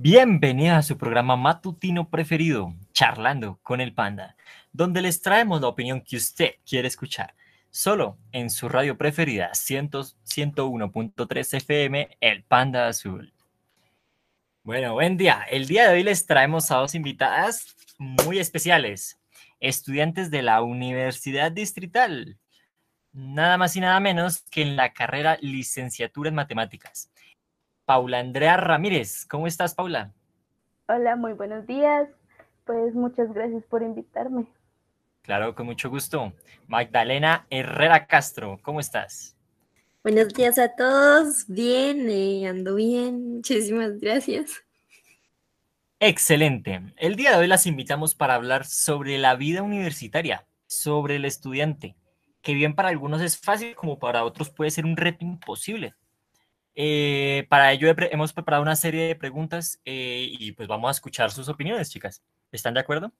[0.00, 4.36] Bienvenida a su programa matutino preferido, Charlando con el Panda,
[4.72, 7.34] donde les traemos la opinión que usted quiere escuchar,
[7.70, 13.32] solo en su radio preferida 101.3 FM, El Panda Azul.
[14.62, 15.44] Bueno, buen día.
[15.50, 19.18] El día de hoy les traemos a dos invitadas muy especiales,
[19.58, 22.38] estudiantes de la Universidad Distrital,
[23.12, 27.10] nada más y nada menos que en la carrera Licenciatura en Matemáticas.
[27.88, 29.24] Paula Andrea Ramírez.
[29.24, 30.12] ¿Cómo estás, Paula?
[30.88, 32.06] Hola, muy buenos días.
[32.66, 34.44] Pues muchas gracias por invitarme.
[35.22, 36.34] Claro, con mucho gusto.
[36.66, 39.34] Magdalena Herrera Castro, ¿cómo estás?
[40.02, 41.46] Buenos días a todos.
[41.48, 43.36] Bien, eh, ando bien.
[43.36, 44.62] Muchísimas gracias.
[45.98, 46.92] Excelente.
[46.98, 51.96] El día de hoy las invitamos para hablar sobre la vida universitaria, sobre el estudiante,
[52.42, 55.94] que bien para algunos es fácil como para otros puede ser un reto imposible.
[56.80, 61.32] Eh, para ello hemos preparado una serie de preguntas eh, y pues vamos a escuchar
[61.32, 62.22] sus opiniones, chicas.
[62.52, 63.10] ¿Están de acuerdo?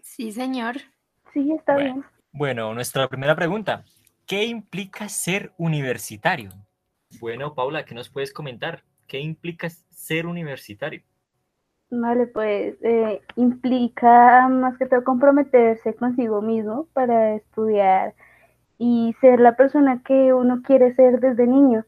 [0.00, 0.76] Sí, señor.
[1.34, 2.02] Sí, está bien.
[2.32, 3.84] Bueno, nuestra primera pregunta.
[4.26, 6.52] ¿Qué implica ser universitario?
[7.20, 8.82] Bueno, Paula, ¿qué nos puedes comentar?
[9.06, 11.02] ¿Qué implica ser universitario?
[11.90, 18.14] Vale, pues eh, implica más que todo comprometerse consigo mismo para estudiar
[18.78, 21.84] y ser la persona que uno quiere ser desde niño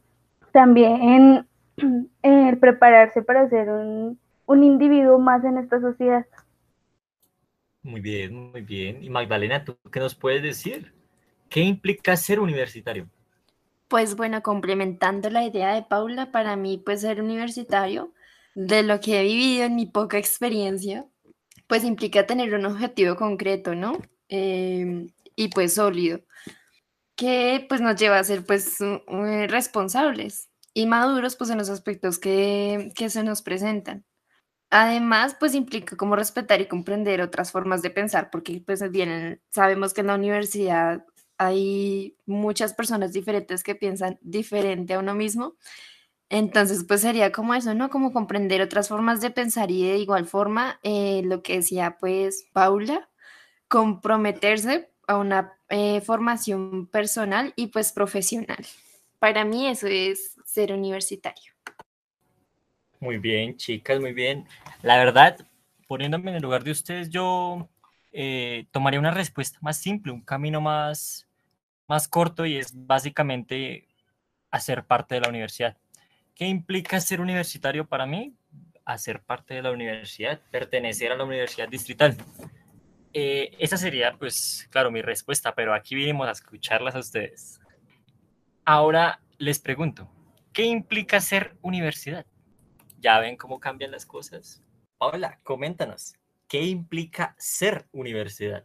[0.53, 1.47] también
[2.23, 6.27] el prepararse para ser un, individuo más en esta sociedad.
[7.83, 9.03] Muy bien, muy bien.
[9.03, 10.93] Y Magdalena, ¿tú qué nos puedes decir?
[11.49, 13.09] ¿Qué implica ser universitario?
[13.89, 18.13] Pues bueno, complementando la idea de Paula, para mí pues ser universitario,
[18.55, 21.07] de lo que he vivido en mi poca experiencia,
[21.67, 23.95] pues implica tener un objetivo concreto, ¿no?
[24.29, 26.21] Em, y pues sólido
[27.17, 32.19] que pues nos lleva a ser pues eh, responsables y maduros pues en los aspectos
[32.19, 34.05] que, que se nos presentan.
[34.71, 39.93] Además, pues implica como respetar y comprender otras formas de pensar, porque pues bien, sabemos
[39.95, 41.05] que en la universidad
[41.39, 45.57] hay muchas personas diferentes que piensan diferente a uno mismo.
[46.31, 47.91] Entonces, pues sería como eso, ¿no?
[47.91, 52.47] Como comprender otras formas de pensar y de igual forma, eh, lo que decía pues
[52.53, 53.11] Paula,
[53.69, 58.59] comprometerse a una eh, formación personal y pues profesional.
[59.19, 61.55] Para mí eso es ser universitario.
[63.01, 64.47] Muy bien, chicas, muy bien.
[64.83, 65.39] La verdad,
[65.89, 67.71] poniéndome en el lugar de ustedes, yo
[68.13, 71.27] eh, tomaría una respuesta más simple, un camino más,
[71.89, 73.89] más corto y es básicamente
[74.51, 75.79] hacer parte de la universidad.
[76.35, 78.35] ¿Qué implica ser universitario para mí?
[78.85, 82.15] Hacer parte de la universidad, pertenecer a la universidad distrital.
[83.15, 87.61] Eh, esa sería, pues, claro, mi respuesta, pero aquí vinimos a escucharlas a ustedes.
[88.65, 90.09] Ahora les pregunto,
[90.53, 92.25] ¿qué implica ser universidad?
[92.99, 94.63] ¿Ya ven cómo cambian las cosas?
[94.99, 96.15] Hola, coméntanos,
[96.49, 98.65] ¿qué implica ser universidad?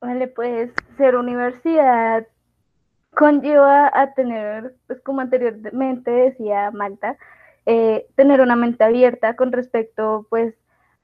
[0.00, 2.26] Vale, pues ser universidad
[3.10, 7.16] conlleva a tener, pues como anteriormente decía Magda,
[7.66, 10.54] eh, tener una mente abierta con respecto, pues,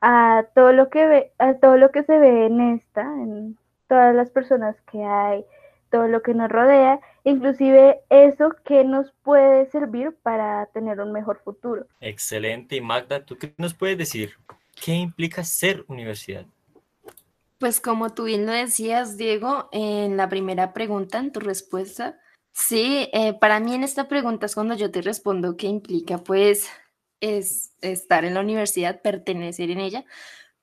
[0.00, 4.14] a todo lo que ve, a todo lo que se ve en esta, en todas
[4.14, 5.44] las personas que hay,
[5.91, 11.41] todo lo que nos rodea, inclusive eso que nos puede servir para tener un mejor
[11.42, 11.87] futuro.
[12.00, 12.76] Excelente.
[12.76, 14.32] Y Magda, ¿tú qué nos puedes decir?
[14.82, 16.47] ¿Qué implica ser universidad?
[17.58, 22.16] Pues como tú bien lo decías, Diego, en la primera pregunta, en tu respuesta,
[22.53, 26.70] sí, eh, para mí en esta pregunta es cuando yo te respondo qué implica, pues
[27.20, 30.04] es estar en la universidad, pertenecer en ella,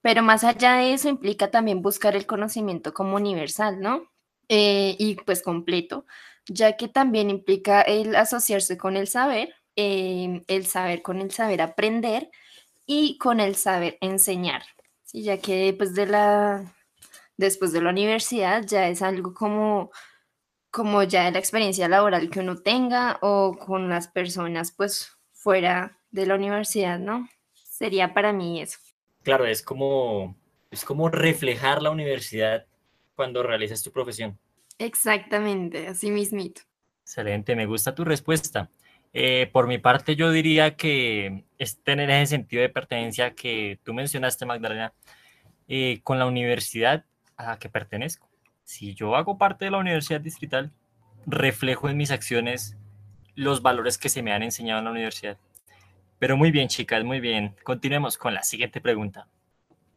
[0.02, 4.12] pero más allá de eso implica también buscar el conocimiento como universal, ¿no?
[4.50, 6.06] Eh, y pues completo,
[6.48, 11.62] ya que también implica el asociarse con el saber, em, el saber con el saber
[11.62, 12.30] aprender
[12.86, 14.64] y con el saber enseñar,
[15.04, 15.24] ¿sí?
[15.24, 16.76] ya que pues de la,
[17.38, 19.92] después de la universidad ya es algo como
[20.76, 26.26] como ya la experiencia laboral que uno tenga o con las personas pues fuera de
[26.26, 27.28] la universidad, ¿no?
[27.54, 28.80] Sería para mí eso.
[29.22, 30.38] Claro, es como,
[30.72, 32.66] es como reflejar la universidad
[33.16, 34.40] cuando realizas tu profesión.
[34.80, 36.62] Exactamente, así mismito.
[37.02, 38.70] Excelente, me gusta tu respuesta.
[39.12, 43.94] Eh, por mi parte, yo diría que es tener ese sentido de pertenencia que tú
[43.94, 44.94] mencionaste, Magdalena,
[45.68, 47.04] eh, con la universidad
[47.36, 48.30] a la que pertenezco.
[48.64, 50.72] Si yo hago parte de la universidad distrital,
[51.26, 52.78] reflejo en mis acciones
[53.36, 55.38] los valores que se me han enseñado en la universidad.
[56.20, 57.56] Pero muy bien, chicas, muy bien.
[57.64, 59.28] Continuemos con la siguiente pregunta.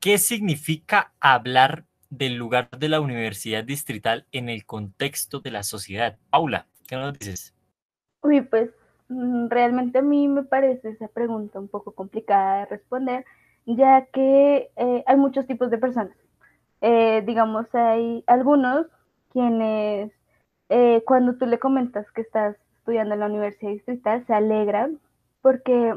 [0.01, 6.17] ¿Qué significa hablar del lugar de la universidad distrital en el contexto de la sociedad?
[6.31, 7.55] Paula, ¿qué nos dices?
[8.23, 8.71] Uy, pues
[9.09, 13.25] mm, realmente a mí me parece esa pregunta un poco complicada de responder,
[13.67, 16.17] ya que eh, hay muchos tipos de personas.
[16.81, 18.87] Eh, digamos, hay algunos
[19.33, 20.13] quienes
[20.69, 24.99] eh, cuando tú le comentas que estás estudiando en la Universidad Distrital se alegran
[25.43, 25.95] porque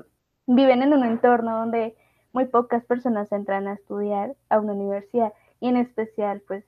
[0.47, 1.95] viven en un entorno donde
[2.33, 6.63] muy pocas personas entran a estudiar a una universidad y en especial pues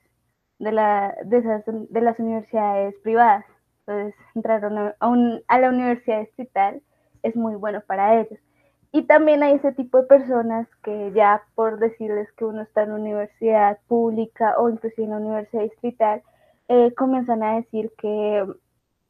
[0.58, 3.44] de, la, de, esas, de las universidades privadas.
[3.86, 6.82] Entonces entrar a, a la universidad distrital
[7.22, 8.38] es muy bueno para ellos.
[8.92, 12.92] Y también hay ese tipo de personas que ya por decirles que uno está en
[12.92, 16.22] una universidad pública o inclusive en una universidad distrital,
[16.68, 18.46] eh, comienzan a decir que,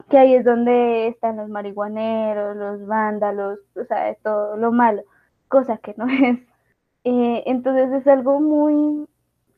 [0.09, 5.03] que ahí es donde están los marihuaneros, los vándalos, o sea, todo lo malo,
[5.49, 6.39] cosa que no es.
[7.05, 9.07] Eh, entonces es algo muy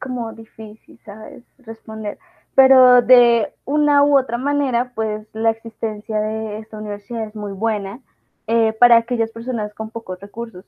[0.00, 1.44] como difícil, ¿sabes?
[1.58, 2.18] Responder.
[2.54, 8.00] Pero de una u otra manera, pues la existencia de esta universidad es muy buena
[8.46, 10.64] eh, para aquellas personas con pocos recursos.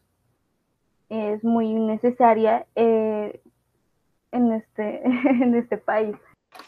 [1.09, 3.41] Es muy necesaria eh,
[4.33, 6.17] en, este, en este país.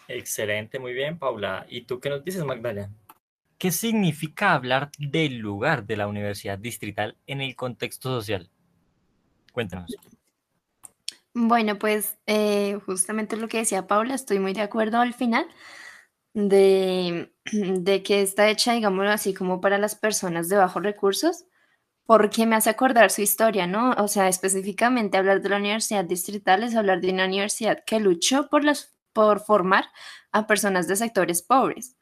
[0.09, 1.67] Excelente, muy bien, Paula.
[1.69, 2.91] ¿Y tú qué nos dices, Magdalena?
[3.61, 8.51] ¿Qué significa hablar del lugar de la universidad distrital en el contexto social?
[9.53, 9.95] Cuéntanos.
[11.35, 15.47] Bueno, pues eh, justamente lo que decía Paula, estoy muy de acuerdo al final
[16.33, 21.45] de, de que está hecha, digámoslo así, como para las personas de bajos recursos,
[22.07, 23.91] porque me hace acordar su historia, ¿no?
[23.99, 28.49] O sea, específicamente hablar de la universidad distrital es hablar de una universidad que luchó
[28.49, 29.85] por, las, por formar
[30.33, 31.99] a personas de sectores pobres.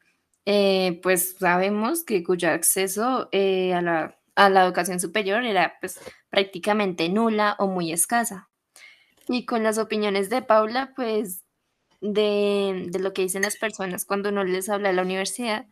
[0.51, 5.99] Eh, pues sabemos que cuyo acceso eh, a, la, a, la, educación superior era pues
[6.31, 8.49] prácticamente nula o muy escasa.
[9.27, 11.43] Y con las opiniones de Paula, pues
[12.01, 15.67] de, lo que dicen las personas cuando no les habla de la universidad.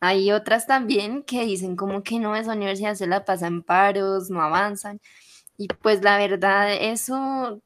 [0.00, 4.30] Hay otras también que dicen como que no, esa universidad se la pasa en paros,
[4.30, 5.00] no avanzan.
[5.56, 7.60] Y pues la verdad, eso,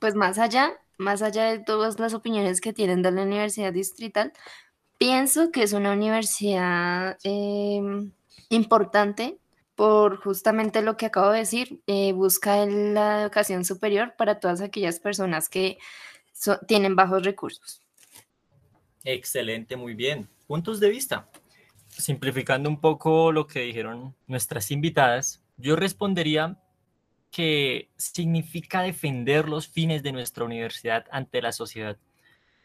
[0.00, 4.34] pues más allá, más allá de todas las opiniones que tienen de la universidad distrital,
[4.98, 8.12] pienso que es una universidad em,
[8.48, 9.38] importante
[9.74, 15.00] por justamente lo que acabo de decir, eh, busca la educación superior para todas aquellas
[15.00, 15.78] personas que
[16.66, 17.80] tienen bajos recursos.
[19.04, 20.28] Excelente, muy bien.
[20.46, 21.28] Puntos de vista.
[21.88, 26.58] Simplificando un poco lo que dijeron nuestras invitadas, yo respondería
[27.30, 31.96] que significa defender los fines de nuestra universidad ante la sociedad.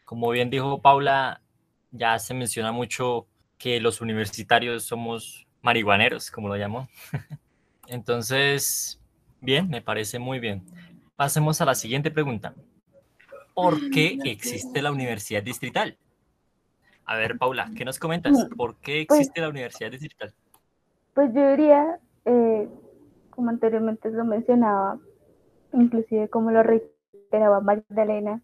[0.04, 1.42] Como bien dijo Paula,
[1.90, 3.26] ya se menciona mucho
[3.58, 6.88] que los universitarios somos marihuaneros, como lo llamó.
[7.88, 9.00] Entonces,
[9.40, 10.64] bien, me parece muy bien.
[11.16, 12.54] Pasemos a la siguiente pregunta.
[13.54, 15.96] ¿por qué existe la universidad distrital?
[17.04, 18.48] A ver, Paula, ¿qué nos comentas?
[18.56, 20.32] ¿Por qué pues existe la universidad distrital?
[21.14, 22.68] Pues yo diría, eh,
[23.30, 24.98] como anteriormente lo mencionaba,
[25.72, 28.40] inclusive como lo reiteraba Magdalena,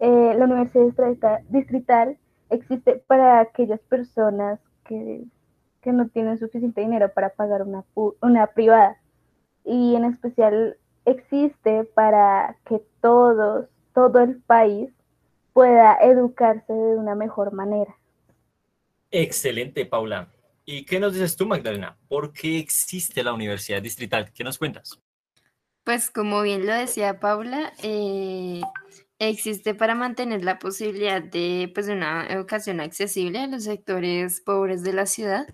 [0.00, 2.18] eh, la universidad distrital
[2.50, 5.24] existe para aquellas personas que,
[5.82, 9.00] que no tienen suficiente dinero para pagar una, una privada.
[9.64, 13.66] Y en especial existe para que todos
[13.98, 14.90] todo el país
[15.52, 17.98] pueda educarse de una mejor manera.
[19.10, 20.28] Excelente, Paula.
[20.64, 21.98] ¿Y qué nos dices tú, Magdalena?
[22.08, 24.30] ¿Por qué existe la Universidad Distrital?
[24.32, 25.00] ¿Qué nos cuentas?
[25.82, 28.60] Pues como bien lo decía Paula, eh,
[29.18, 34.92] existe para mantener la posibilidad de, pues, una educación accesible a los sectores pobres de
[34.92, 35.46] la ciudad.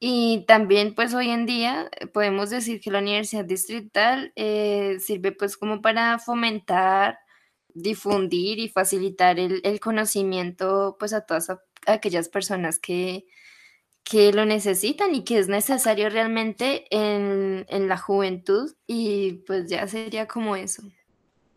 [0.00, 5.56] Y también, pues hoy en día podemos decir que la Universidad Distrital eh, sirve pues
[5.56, 7.18] como para fomentar
[7.74, 11.48] difundir y facilitar el, conocimiento pues a todas
[11.86, 13.26] aquellas personas que,
[14.04, 20.26] que lo necesitan y que es necesario realmente en, la juventud y pues ya sería
[20.26, 20.82] como eso.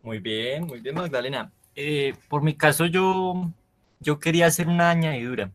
[0.03, 1.51] Muy bien, muy bien Magdalena.
[1.75, 3.51] Eh, por mi caso yo,
[3.99, 5.51] yo quería hacer una añadidura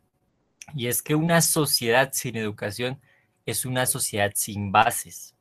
[0.75, 3.01] y es que una sociedad sin educación
[3.45, 5.37] es una sociedad sin bases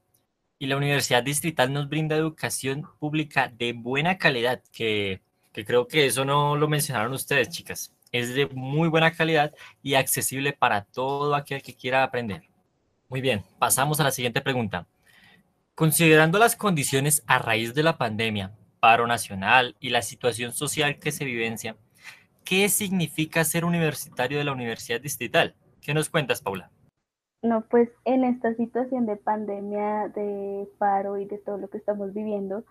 [0.58, 5.22] y la Universidad Distrital nos brinda educación pública de buena calidad, que,
[5.52, 7.92] que, creo que eso no lo mencionaron ustedes, chicas.
[8.12, 12.44] Es de muy buena calidad y accesible para todo aquel que quiera aprender.
[13.10, 14.88] Muy bien, pasamos a la siguiente pregunta.
[15.76, 18.54] Considerando las condiciones a raíz de la pandemia,
[18.86, 21.75] paro nacional y la situación social que se vivencia,
[22.44, 25.56] ¿qué significa ser universitario de la Universidad Distrital?
[25.82, 26.70] ¿Qué nos cuentas, Paula?
[27.42, 32.13] No, pues en esta situación de pandemia, de paro y de todo lo que estamos
[32.13, 32.63] viviendo,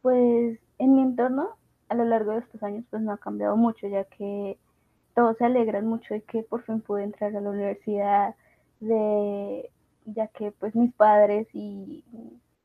[0.00, 1.50] pues en mi entorno
[1.90, 4.56] a lo largo de estos años pues no ha cambiado mucho, ya que
[5.14, 8.34] todos se alegran mucho de que por fin pude entrar a la universidad,
[8.80, 9.68] de,
[10.06, 12.02] ya que pues mis padres y,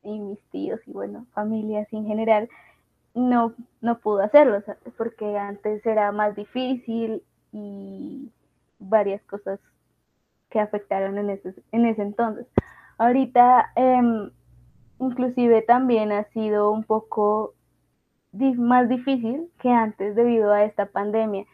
[0.03, 2.47] y mis tíos y bueno, familias en general
[3.13, 4.63] no, no pudo hacerlo,
[4.97, 8.31] porque antes era más difícil y
[8.79, 9.59] varias cosas
[10.49, 12.47] que afectaron en ese, en ese entonces.
[12.97, 14.31] Ahorita, em,
[14.99, 17.53] inclusive también ha sido un poco
[18.57, 21.45] más difícil que antes debido a esta pandemia,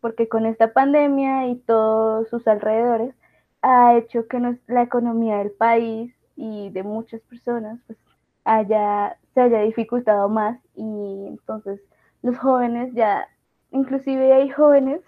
[0.00, 3.14] porque con esta pandemia y todos sus alrededores
[3.62, 7.98] ha hecho que la economía del país y de muchas personas pues,
[8.46, 11.80] haya, se haya dificultado más y entonces
[12.22, 13.28] los jóvenes ya,
[13.72, 15.02] inclusive hay jóvenes,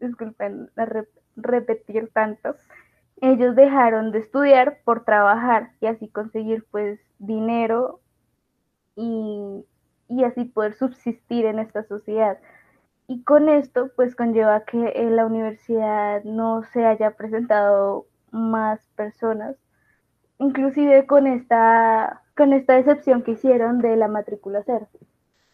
[0.00, 0.70] disculpen
[1.36, 2.56] repetir tanto,
[3.20, 8.00] ellos dejaron de estudiar por trabajar y así conseguir pues dinero
[8.96, 9.64] y,
[10.08, 12.38] y así poder subsistir en esta sociedad.
[13.06, 19.56] Y con esto pues conlleva que en la universidad no se haya presentado más personas,
[20.44, 24.88] inclusive con esta, con esta decepción que hicieron de la matrícula cero.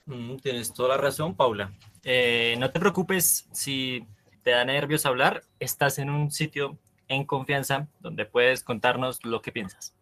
[0.06, 1.72] Mm, tienes toda la razón, Paula.
[2.02, 4.06] Eh, no te preocupes si
[4.42, 6.78] te da nervios hablar, estás en un sitio
[7.08, 9.94] en confianza donde puedes contarnos lo que piensas.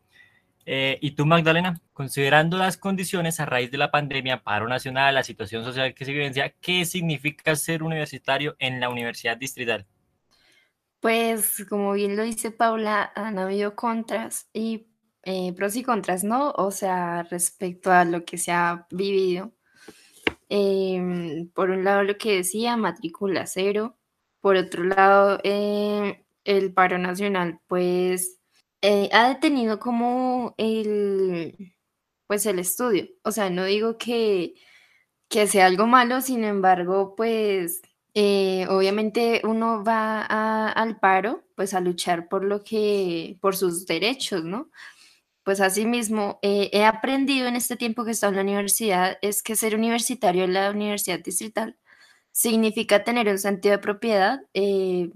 [0.71, 5.23] Eh, y tú, Magdalena, considerando las condiciones a raíz de la pandemia, paro nacional, la
[5.23, 9.87] situación social que se vivencia, ¿qué significa ser universitario en la Universidad Distrital?
[11.03, 14.89] Pues, como bien lo dice Paula, han habido contras y
[15.23, 16.51] eh, pros y contras, ¿no?
[16.57, 19.53] O sea, respecto a lo que se ha vivido.
[20.49, 23.99] Em, por un lado, lo que decía, matrícula cero.
[24.41, 28.39] Por otro lado, eh, el paro nacional, pues,
[28.83, 31.75] eh, ha detenido como el,
[32.27, 33.09] pues, el estudio.
[33.25, 34.55] O sea, no digo que,
[35.29, 37.83] que sea algo malo, sin embargo, pues,
[38.21, 44.43] eh, obviamente uno va al paro, pues, a luchar por lo que, por sus derechos,
[44.45, 44.71] ¿no?
[45.45, 49.43] Pues asimismo, eh, he aprendido en este tiempo que he estado en la universidad, es
[49.43, 51.79] que ser universitario en la universidad distrital
[52.33, 54.41] significa tener un sentido de propiedad,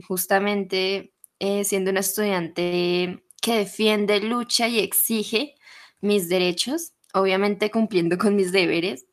[0.09, 5.55] justamente eh, siendo una estudiante que defiende, lucha y exige
[6.01, 9.07] mis derechos, obviamente cumpliendo con mis deberes.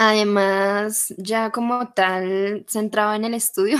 [0.00, 3.78] Además, ya como tal, centrado en el estudio,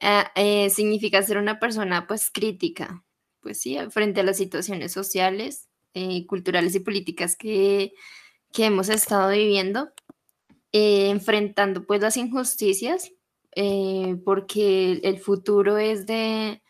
[0.00, 3.04] eh, eh, significa ser una persona pues crítica,
[3.40, 5.64] pues sí, frente a las situaciones sociales,
[6.28, 7.92] culturales y políticas que,
[8.52, 9.90] que hemos estado viviendo,
[10.72, 13.10] enfrentando pues las injusticias,
[14.24, 16.62] porque el futuro es de,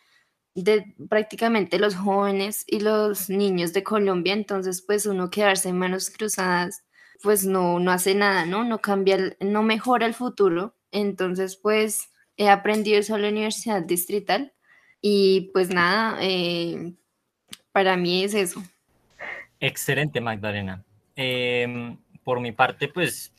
[0.54, 6.10] de prácticamente los jóvenes y los niños de Colombia, entonces pues uno quedarse en manos
[6.10, 6.84] cruzadas
[7.22, 8.64] pues no, no hace nada, ¿no?
[8.64, 10.74] No cambia, no mejora el futuro.
[10.90, 14.52] Entonces pues he aprendido eso en la Universidad Distrital
[15.00, 16.94] y pues nada, eh,
[17.72, 18.62] para mí es eso.
[19.60, 20.84] Excelente, Magdalena.
[21.16, 23.32] Em, por mi parte, pues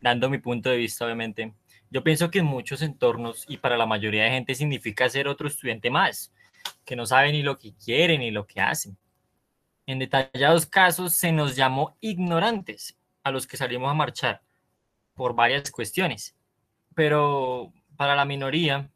[0.00, 1.52] dando mi punto de vista, obviamente,
[1.90, 5.48] yo pienso que en muchos entornos y para la mayoría de gente significa ser otro
[5.48, 6.32] estudiante más
[6.84, 8.96] que no saben ni lo que quieren ni lo que hacen.
[9.86, 14.42] En detallados casos se nos llamó ignorantes a los que salimos a marchar
[15.14, 16.36] por varias cuestiones,
[16.94, 18.90] pero para la minoría,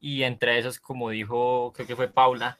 [0.00, 2.58] y entre esos, como dijo, creo que fue Paula,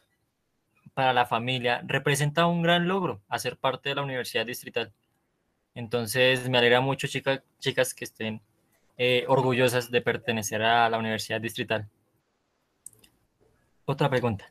[0.94, 4.92] para la familia, representa un gran logro hacer parte de la Universidad Distrital.
[5.74, 8.40] Entonces, me alegra mucho, chicas, chicas que estén
[8.96, 11.86] eh, orgullosas de pertenecer a la Universidad Distrital.
[13.84, 14.50] Otra pregunta.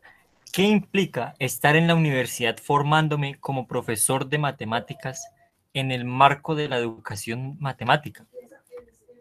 [0.53, 5.27] ¿Qué implica estar en la universidad formándome como profesor de matemáticas
[5.75, 8.25] en el marco de la educación matemática?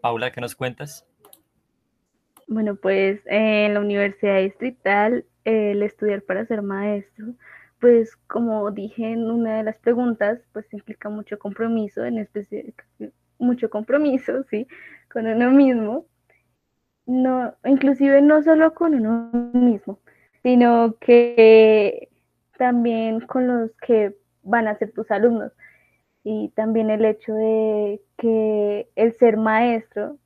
[0.01, 1.05] Paula, ¿qué nos cuentas?
[2.47, 7.33] Bueno, pues en la Universidad Distrital, el estudiar para ser maestro,
[7.79, 12.73] pues como dije en una de las preguntas, pues implica mucho compromiso, en especial
[13.37, 14.67] mucho compromiso, sí,
[15.11, 16.05] con uno mismo,
[17.05, 19.99] no, inclusive no solo con uno mismo,
[20.41, 22.09] sino que
[22.57, 25.51] también con los que van a ser tus alumnos.
[26.27, 30.17] Y también el hecho de que el ser maestro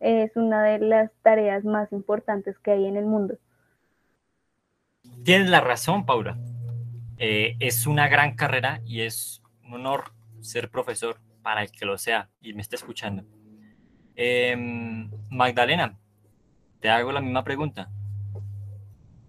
[0.00, 3.38] es una de las tareas más importantes que hay en el mundo.
[5.24, 6.36] Tienes la razón, Paula.
[7.18, 11.98] Eh, es una gran carrera y es un honor ser profesor para el que lo
[11.98, 13.24] sea y me esté escuchando.
[14.16, 15.96] Em, Magdalena,
[16.80, 17.90] te hago la misma pregunta.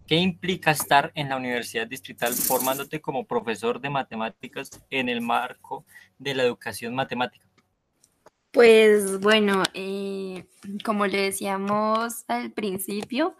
[0.07, 5.85] ¿Qué implica estar en la Universidad Distrital formándote como profesor de matemáticas en el marco
[6.17, 7.45] de la educación matemática?
[8.51, 10.45] Pues bueno, eh,
[10.85, 13.35] como le decíamos al principio,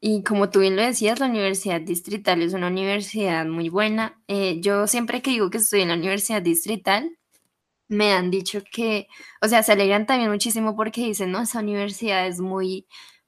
[0.00, 4.22] Y como tú bien lo decías, la Universidad Distrital es una universidad muy buena.
[4.28, 7.18] Eh, yo siempre que digo que estoy en la Universidad Distrital,
[7.88, 9.08] me han dicho que,
[9.42, 12.86] o sea, se alegran también muchísimo porque dicen, no, esa universidad es muy,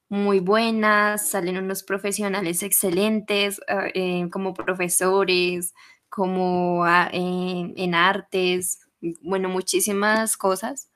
[0.08, 5.74] muy buena, salen unos profesionales excelentes ah, eh, como profesores,
[6.08, 8.80] como ah, en artes,
[9.22, 10.90] bueno, muchísimas cosas.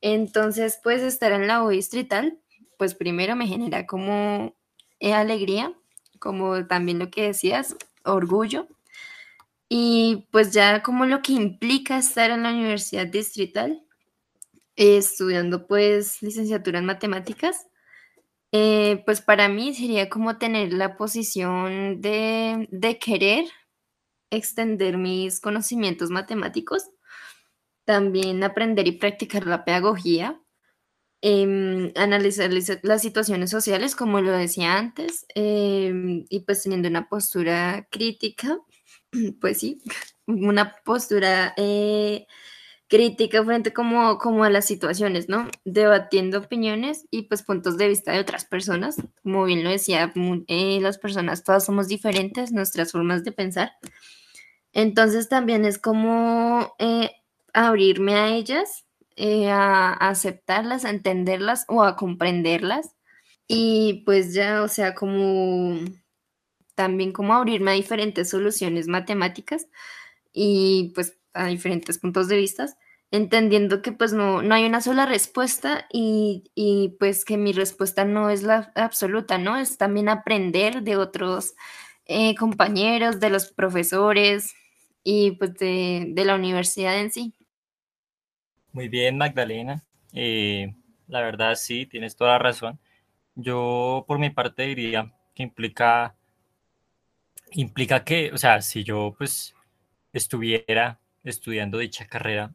[0.00, 2.38] Entonces, pues estar en la U distrital,
[2.78, 4.54] pues primero me genera como
[5.00, 5.72] eh, alegría,
[6.18, 8.68] como también lo que decías, orgullo.
[9.68, 13.82] Y pues ya como lo que implica estar en la universidad distrital,
[14.76, 17.66] estudiando pues licenciatura en matemáticas,
[18.56, 23.46] eh, pues para mí sería como tener la posición de, de querer
[24.30, 26.88] extender mis conocimientos matemáticos,
[27.84, 30.40] también aprender y practicar la pedagogía,
[31.22, 32.50] em, analizar
[32.82, 38.60] las situaciones sociales, como lo decía antes, em, y pues teniendo una postura crítica,
[39.40, 39.82] pues sí,
[40.28, 42.26] una postura eh,
[42.88, 45.48] crítica frente como, como a las situaciones, ¿no?
[45.64, 48.96] Debatiendo opiniones y pues puntos de vista de otras personas.
[49.22, 50.12] Como bien lo decía,
[50.48, 53.72] eh, las personas todas somos diferentes, nuestras formas de pensar.
[54.72, 57.10] Entonces también es como eh,
[57.52, 58.84] abrirme a ellas,
[59.16, 62.94] eh, a, aceptarlas, a entenderlas o a comprenderlas.
[63.46, 65.78] Y pues ya, o sea, como
[66.74, 69.68] también como abrirme a diferentes soluciones matemáticas
[70.34, 72.66] y pues a diferentes puntos de vista,
[73.10, 78.04] entendiendo que pues no, no hay una sola respuesta y, y, pues que mi respuesta
[78.04, 79.56] no es la absoluta, ¿no?
[79.56, 81.54] Es también aprender de otros
[82.06, 84.54] eh, compañeros, de los profesores
[85.04, 87.34] y pues de, de la universidad en sí.
[88.72, 89.84] Muy bien, Magdalena.
[90.12, 90.74] Eh,
[91.06, 92.80] la verdad, sí, tienes toda la razón.
[93.36, 96.16] Yo, por mi parte, diría que implica,
[97.52, 99.53] implica que, o sea, si yo, pues,
[100.14, 102.54] estuviera estudiando dicha carrera,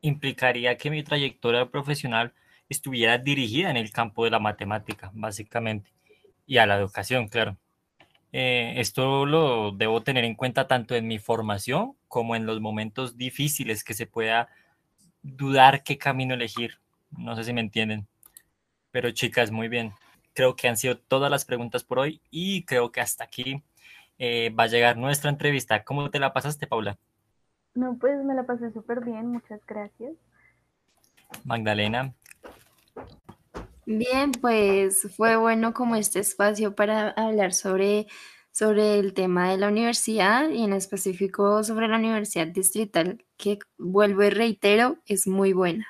[0.00, 2.32] implicaría que mi trayectoria profesional
[2.68, 5.92] estuviera dirigida en el campo de la matemática, básicamente,
[6.46, 7.58] y a la educación, claro.
[8.32, 13.18] Eh, esto lo debo tener en cuenta tanto en mi formación como en los momentos
[13.18, 14.48] difíciles que se pueda
[15.22, 16.78] dudar qué camino elegir.
[17.10, 18.06] No sé si me entienden.
[18.90, 19.92] Pero chicas, muy bien.
[20.32, 23.62] Creo que han sido todas las preguntas por hoy y creo que hasta aquí
[24.24, 25.82] eh, va a llegar nuestra entrevista.
[25.82, 26.96] ¿Cómo te la pasaste, Paula?
[27.74, 30.12] No, pues me la pasé súper bien, muchas gracias.
[31.42, 32.14] Magdalena.
[33.84, 38.06] Bien, pues fue bueno como este espacio para hablar sobre
[38.52, 44.22] sobre el tema de la universidad y en específico sobre la Universidad Distrital, que vuelvo
[44.22, 45.88] y reitero, es muy buena.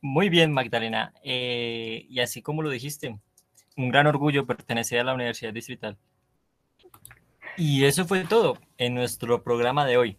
[0.00, 1.12] Muy bien, Magdalena.
[1.24, 3.18] Eh, y así como lo dijiste,
[3.76, 5.98] un gran orgullo pertenecer a la Universidad Distrital.
[7.62, 10.18] Y eso fue todo en nuestro programa de hoy.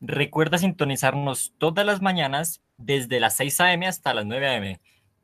[0.00, 3.86] Recuerda sintonizarnos todas las mañanas desde las 6 a.m.
[3.86, 4.80] hasta las 9 a.m.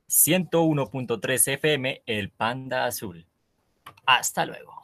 [0.09, 3.27] 101.3 FM, El Panda Azul.
[4.07, 4.81] Hasta luego.